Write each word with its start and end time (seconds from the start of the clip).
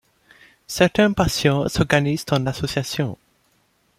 Certains 0.65 1.13
patients 1.13 1.69
s'organisent 1.69 2.25
en 2.31 2.47
association. 2.47 3.19